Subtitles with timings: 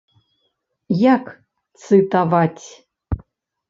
[1.13, 1.23] Як
[1.85, 2.67] цытаваць?